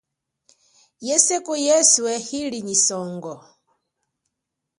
[1.07, 3.33] Yeseko yeswe ili nyi songo.